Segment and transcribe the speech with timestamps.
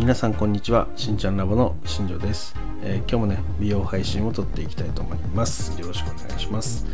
[0.00, 0.88] 皆さんこんにちは。
[0.96, 5.78] しんちゃんラボの新庄です、えー、今日もね美容配信を撮っていきたいと思います。
[5.78, 6.86] よろしくお願いします、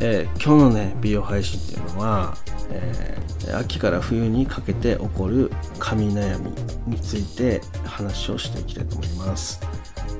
[0.00, 2.36] えー、今日のね美容配信っていうのは、
[2.70, 6.50] えー、秋から冬にかけて起こる髪悩み
[6.88, 9.60] について話をしていきたいと思います、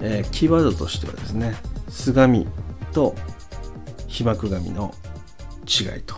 [0.00, 1.56] えキーワードとしてはですね
[1.88, 2.46] すがみ
[2.92, 3.16] と
[4.06, 4.94] 被膜髪の
[5.66, 6.14] 違いと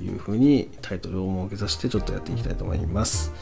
[0.00, 3.32] いうふうにタイトルを設けさせてちょっとやっていきたいと思います。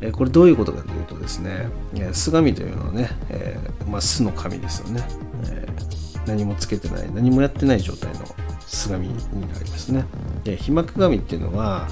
[0.00, 5.02] えこれどういうことかというとですね、え巣紙というのはね、え、まあ、巣の紙ですよね、
[5.50, 5.66] え、
[6.26, 8.20] 何もつけてない、何もやってない状態の
[8.66, 9.14] 巣紙に
[9.52, 10.04] なりますね。
[10.44, 11.88] で、被膜紙っていうのは、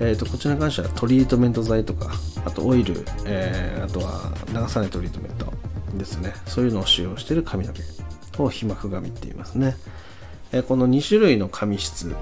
[0.00, 2.12] えーと、こちらに関してはトリートメント剤とか、
[2.44, 5.52] あとオイル、えー、あとは流さないトリートメント
[5.96, 9.76] ですね、そういうのを使用している髪の毛を被膜紙って言いますね。
[10.52, 12.14] えこの2種類の髪質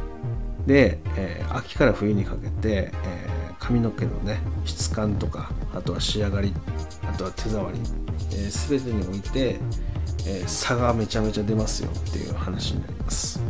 [0.67, 3.32] で、えー、秋から冬にかけて、え、
[3.63, 6.53] 髪の毛のね質感とかあとは仕上がり
[7.09, 7.79] あとは手触り、
[8.33, 9.61] えー、全てにおいて、
[10.27, 13.41] え差がめちゃめちゃ出ますよっていう話になります、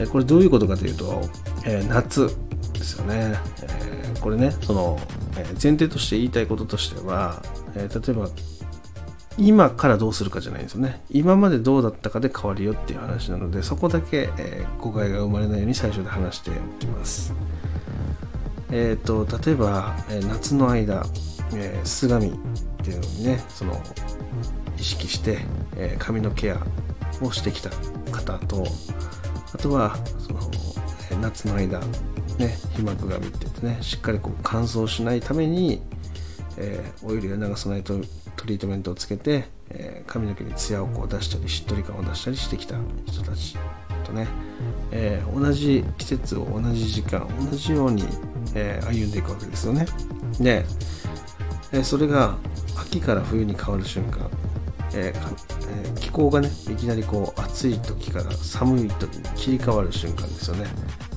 [0.00, 1.22] えこれどういうことかというと、
[1.64, 2.28] え夏
[2.72, 4.98] ですよね、えこれねその、
[5.36, 7.42] え前提として言いたいこととしては、
[7.74, 8.28] え例えば
[9.38, 11.00] 今からどうするかじゃないんですよね。
[11.10, 17.32] 今までどうだったかで変わるよっていう話なのでそこだけ、えー、誤解が生まれないように最初で話しておきます。
[18.70, 21.04] え、ー、と例えば、え、夏の間、
[21.54, 22.30] えー、すがみっ
[22.84, 23.80] ていうのにねその
[24.78, 25.38] 意識して、
[25.76, 26.60] えー、髪のケア
[27.22, 27.70] をしてきた
[28.12, 28.66] 方と
[29.54, 30.40] あとはその、
[31.10, 31.80] え、夏の間
[32.38, 35.82] ね皮膜髪って言ってねしっかりこう乾燥しないために、
[36.56, 37.94] えー、オイルや流さないと
[38.36, 43.56] トリートメントをつけて、え、髪の毛にツヤをこう出したりしっとり感を出したりしてきた人たち。
[44.08, 44.26] とね、
[44.90, 48.04] えー、同じ季節を同じ時間同じように、
[48.54, 49.86] えー、歩んでいくわけですよね。
[50.40, 50.64] で、
[51.72, 52.36] えそれが
[52.76, 54.30] 秋から冬に変わる瞬間、
[54.94, 60.66] ええ気候がねいきなりこう暑い時から寒い時に切り替わる瞬間ですよね、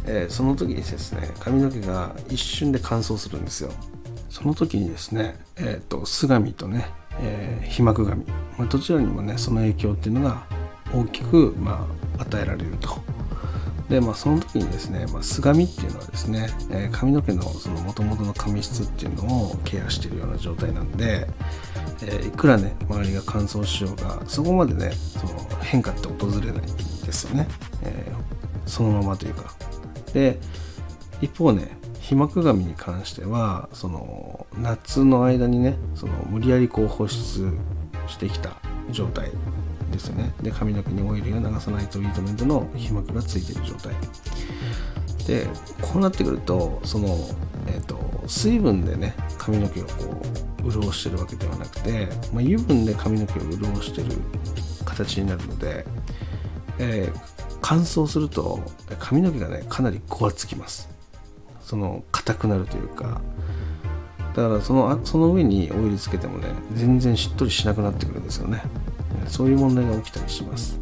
[0.06, 3.72] えその時にですね髪の毛が一瞬で乾燥するんですよ。
[4.30, 10.44] その時にですね、えーと、すがみとねえー、皮膜紙、まあ、どちらにもねその影響っていうのが
[10.94, 13.00] 大きく、まあ、与えられると。
[13.92, 21.28] でまあ、その時にですね、まあ、すがみっていうのはですね、えー、髪の毛のその元々の髪質っていうのをケアしているような状態なんで、
[22.02, 26.62] えー、いくらね周りが乾燥しようがそこまでねその変化って訪れない
[27.06, 27.50] ですよね、
[27.84, 29.54] えー、そのままというか。
[30.14, 30.40] で
[31.20, 37.52] 一方ね皮膜紙に関してはその夏の間にねその無理やりこう保湿
[38.08, 38.56] してきた
[38.90, 39.32] 状態。
[39.92, 40.34] ですよね。
[40.42, 43.94] で髪の毛にオイルや流さないトリートメントの皮膜がついている状態。
[45.28, 45.48] で
[45.82, 47.08] こうなってくるとその、
[47.68, 47.98] えーと、
[48.28, 49.92] 水分でね髪の毛をこ
[50.66, 54.18] う潤してるわけではなくて、まあ、油分で髪の毛を潤してる
[54.84, 55.86] 形になるので、
[56.80, 57.20] えー、
[57.62, 58.60] 乾燥すると
[59.00, 60.90] 髪の毛がねかなりごわつきます。
[61.62, 63.22] その硬くなるというか。
[64.36, 68.64] だからそのその上にオイルつけてもね全然しっとりしなくなってくるんですよね。
[69.32, 70.80] そういう問題が起きたりします。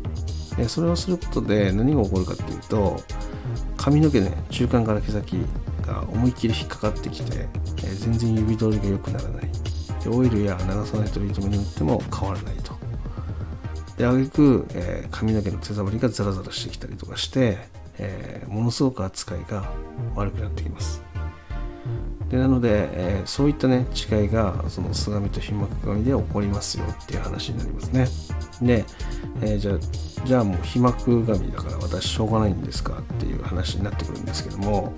[0.67, 3.01] それをすることで何が起こるかっていうと
[3.77, 5.37] 髪の毛ね中間から毛先
[5.87, 7.47] が思いっきり引っかかってきて
[7.85, 9.49] え全然指通りが良くならない。
[10.03, 12.73] でオイルや流さないトリートメントによっても変わらないと。
[13.97, 17.57] であげく、え、髪の毛の手触りがザラザラしてきたりとかして
[17.99, 19.71] えー、ものすごく扱いが
[20.15, 21.03] 悪くなってきます。
[22.29, 28.07] でなので、えー、そういったね違いがそのすがみと皮膜紙で起こりますよっていう話になりますね。
[28.61, 28.85] で、
[29.41, 34.93] えー、じゃあじゃあもう皮膜紙だから私しょうがないんですかっていう話になってくるんですけども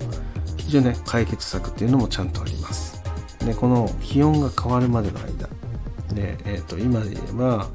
[0.58, 3.02] 一応ね解決策っていうのもちゃんとあります。
[3.38, 5.48] でこの気温が変わるまでの間
[6.14, 7.68] で、えー、と今で言えば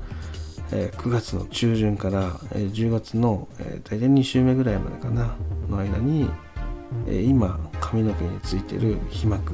[0.72, 5.36] え9月の中旬から、え10月の、え大体2週目ぐらいまでかな
[5.70, 6.30] の間に、
[7.08, 9.54] え今髪の毛についてる皮膜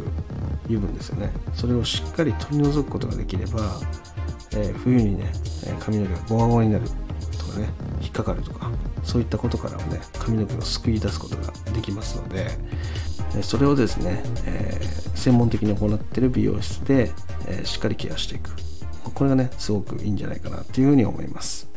[0.65, 1.31] 油分ですよね。
[1.53, 3.79] それをしっかり取り除くことができれば、
[4.55, 5.31] え冬にね
[5.79, 6.85] 髪の毛がボワボワになる
[7.37, 7.69] とかね
[8.01, 8.69] 引っかかるとか
[9.03, 12.51] そういったことからはね髪の毛を救い出すことができますので
[13.41, 17.11] それをですね、えー、専門的に行ってる美容室で、
[17.47, 18.51] えー、しっかりケアしていく。
[19.13, 21.72] これがねすごくいいんじゃないかなっていうふうに思います。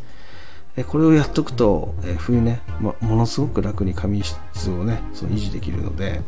[0.85, 6.21] これをやっとくとえ冬ね、ま、ものすごく楽に髪質をねその維持できるので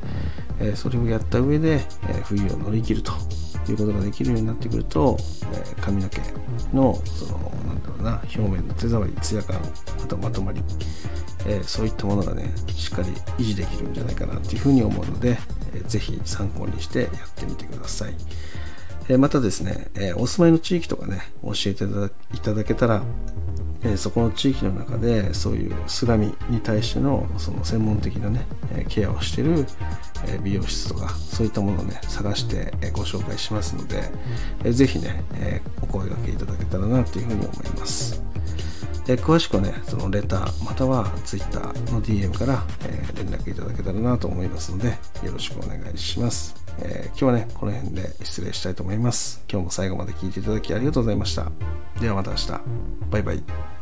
[0.61, 3.13] えそれをやった上でえ冬を乗り切ると
[3.69, 5.19] いうことができるようになってくると
[5.53, 6.21] え髪の毛
[6.73, 9.61] のそのなんだろうな表面の手触りツヤ感
[10.03, 10.63] あとまとまり
[11.47, 13.09] えそういったものがねしっかり
[13.39, 15.39] 維持できるんじゃないかなっていうふうに思うので
[15.75, 18.15] えー、ぜひ参考にしてやってみてください。
[19.09, 21.85] えまたですね、えお住まいの地域とかね、教えて
[22.35, 23.03] いただけたら、
[23.83, 28.47] えそこの地域の中でそういうすがみに対してのその専門的なね、
[28.77, 29.67] えケアをしてる、
[30.27, 34.03] え美容室とかそういったものをね探して、えご紹介しますので、
[34.65, 38.23] えー、ぜひね、えお声掛けいただけたらなというふうに思います。
[39.09, 46.58] え詳しくはね、そのレターまたは Twitter の DM から、え連絡いただけたらなと思いますので、よろしくお願いします。
[46.81, 49.43] えー、今日はね、この辺で失礼したいと思います。
[49.51, 51.51] 今日も最後まで聞いていただきありがとうございました。
[52.01, 52.61] ではまた明日。
[53.11, 53.78] バイバイ。